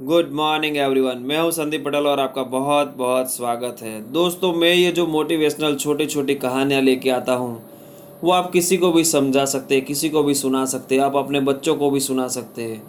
[0.00, 4.72] Good morning everyone मैं हूँ संदीप पटेल और आपका बहुत बहुत स्वागत है। दोस्तों, मैं
[4.74, 7.62] ये जो मोटिवेशनल छोटी छोटी कहानियाँ लेके आता हूँ,
[8.24, 11.16] वो आप किसी को भी समझा सकते हैं, किसी को भी सुना सकते हैं, आप
[11.16, 12.82] अपने बच्चों को भी सुना सकते हैं,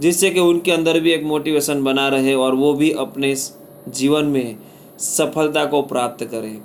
[0.00, 3.34] जिससे कि उनके अंदर भी एक मोटिवेशन बना रहे और वो भी अपने
[3.88, 4.56] जीवन में
[4.98, 6.58] सफलता को प्राप्त करें।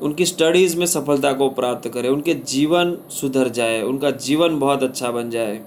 [0.00, 5.10] उनकी स्टडीज़ में सफलता को प्राप्त करें, उनके जीवन सुधर जाए, उनका जीवन बहुत अच्छा
[5.10, 5.60] बन जाए।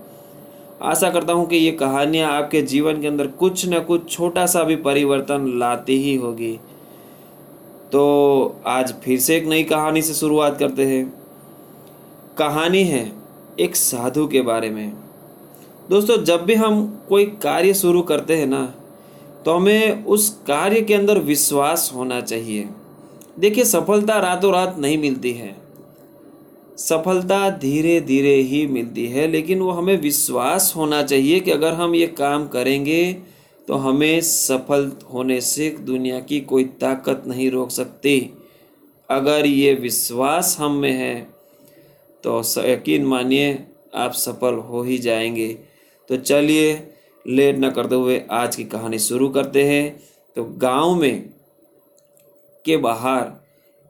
[0.82, 4.64] आशा करता हूँ कि ये कहानियाँ आपके जीवन के अंदर कुछ न कुछ छोटा सा
[4.64, 6.54] भी परिवर्तन लाती ही होगी।
[7.91, 11.05] तो आज फिर से एक नई कहानी से शुरुआत करते हैं।
[12.38, 13.12] कहानी है
[13.59, 14.94] एक साधु के बारे में।
[15.90, 18.66] दोस्तों, जब भी हम कोई कार्य शुरू करते हैं ना
[19.46, 22.68] तो हमें उस कार्य के अंदर विश्वास होना चाहिए।
[23.40, 25.55] देखिए, सफलता रातों रात नहीं मिलती है।
[26.77, 31.95] सफलता धीरे धीरे ही मिलती है, लेकिन वो हमें विश्वास होना चाहिए कि अगर हम
[31.95, 33.13] ये काम करेंगे
[33.68, 38.20] तो हमें सफल होने से दुनिया की कोई ताकत नहीं रोक सकती।
[39.10, 41.16] अगर ये विश्वास हम में है
[42.24, 43.57] तो यकीन मानिए,
[43.96, 45.48] आप सफल हो ही जाएँगे।
[46.10, 46.73] तो चलिए,
[47.26, 49.99] लेट न करते हुए आज की कहानी शुरू करते हैं।
[50.35, 51.29] तो गाँव में
[52.66, 53.32] के बाहर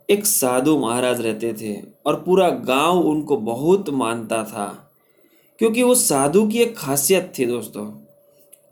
[0.09, 4.67] एक साधु महाराज रहते थे और पूरा गाँव उनको बहुत मानता था,
[5.59, 7.85] क्योंकि वो साधु की एक खासियत थी दोस्तों।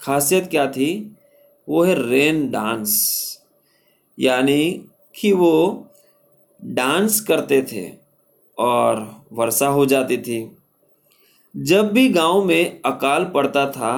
[0.02, 1.18] खासियत क्या थी?
[1.68, 2.94] वो है रेन डांस,
[4.18, 4.72] यानी
[5.16, 5.88] कि वो
[6.60, 7.86] डांस करते थे
[8.58, 10.40] और वर्षा हो जाती थी।
[11.56, 13.94] जब भी गाँव में अकाल पड़ता था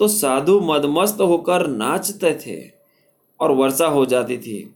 [0.00, 2.60] तो साधु मदमस्त होकर नाचते थे
[3.40, 4.74] और वर्षा हो जाती थी।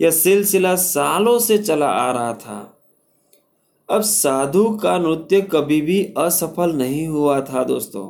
[0.00, 2.78] यह सिलसिला सालों से चला आ रहा था।
[3.90, 8.06] अब साधु का नृत्य कभी भी असफल नहीं हुआ था दोस्तों।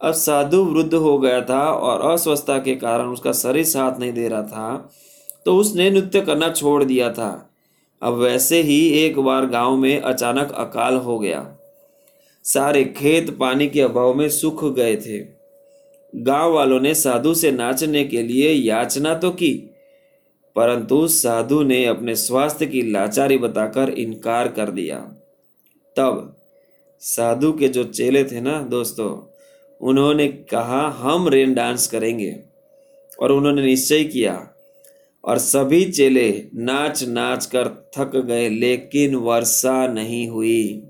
[0.00, 4.28] अब साधु वृद्ध हो गया था और अस्वस्थता के कारण उसका शरीर साथ नहीं दे
[4.28, 4.90] रहा था
[5.46, 7.50] तो उसने नृत्य करना छोड़ दिया था।
[8.02, 11.56] अब वैसे ही एक बार गाँव में अचानक अकाल हो गया।
[12.44, 15.18] सारे खेत पानी के अभाव में सूख गए थे।
[16.14, 19.69] गाँव वालों ने साधु से नाचने के लिए याचना तो की
[20.56, 24.98] परंतु साधु ने अपने स्वास्थ्य की लाचारी बताकर इनकार कर दिया।
[25.96, 26.36] तब
[27.00, 29.30] साधु के जो चेले थे ना दोस्तों,
[29.80, 32.42] उन्होंने कहा, हम रेन डांस करेंगे।
[33.20, 34.50] और उन्होंने निश्चय किया।
[35.24, 40.82] और सभी चेले नाच नाच कर थक गए, लेकिन वर्षा नहीं हुई।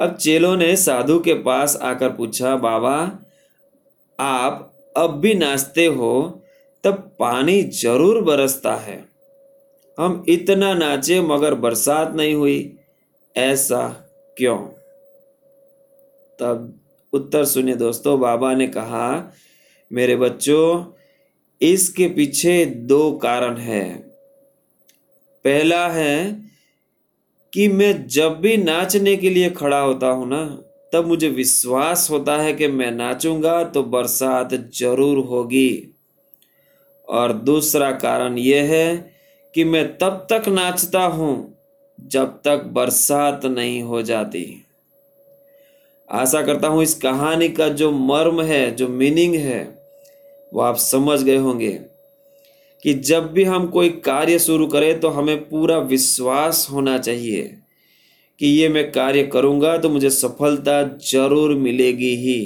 [0.00, 3.18] अब चेलों ने साधु के पास आकर पूछा, बाबा,
[4.20, 6.37] आप अब भी नाचते हो?
[6.84, 9.04] तब पानी ज़रूर बरसता है।
[9.98, 12.76] हम इतना नाचे मगर बरसात नहीं हुई,
[13.36, 13.88] ऐसा
[14.36, 14.58] क्यों?
[16.38, 16.78] तब
[17.12, 19.32] उत्तर सुनिए दोस्तों, बाबा ने कहा,
[19.90, 20.84] मेरे बच्चों,
[21.60, 23.84] इसके पीछे दो कारण है।
[25.44, 26.48] पहला है
[27.52, 30.44] कि मैं जब भी नाचने के लिए खड़ा होता हूँ ना,
[30.92, 35.94] तब मुझे विश्वास होता है कि मैं नाचूँगा तो बरसात ज़रूर होगी।
[37.08, 38.96] और दूसरा कारण यह है
[39.54, 41.34] कि मैं तब तक नाचता हूँ
[41.98, 44.44] जब तक बरसात नहीं हो जाती।
[46.08, 49.62] आशा करता हूँ इस कहानी का जो मर्म है, जो मीनिंग है,
[50.52, 51.72] वो आप समझ गए होंगे
[52.82, 57.42] कि जब भी हम कोई कार्य शुरू करें तो हमें पूरा विश्वास होना चाहिए
[58.40, 62.40] कि ये मैं कार्य करूँगा तो मुझे सफलता ज़रूर मिलेगी ही।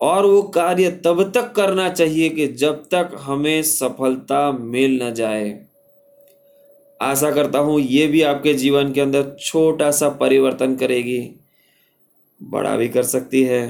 [0.00, 5.58] और वो कार्य तब तक करना चाहिए कि जब तक हमें सफलता मिल न जाए।
[7.00, 11.18] आशा करता हूँ ये भी आपके जीवन के अंदर छोटा सा परिवर्तन करेगी।
[12.40, 13.62] बड़ा भी कर सकती है।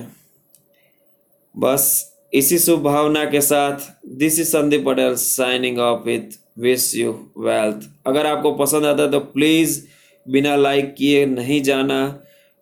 [1.55, 7.13] बस इसी शुभ भावना के साथ this is Sandeep Patel signing off with wish you
[7.39, 9.81] wealth अगर आपको पसंद आता है तो प्लीज़
[10.27, 11.99] बिना लाइक किए नहीं जाना।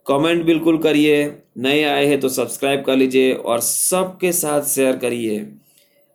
[0.06, 1.24] कमेंट बिल्कुल करिए,
[1.58, 5.38] नए आए हैं तो सब्सक्राइब कर लीजिए और सबके साथ शेयर करिए,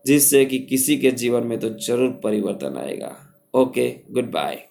[0.06, 3.16] जिससे कि किसी के जीवन में तो ज़रूर परिवर्तन आएगा।
[3.54, 4.64] Okay good bye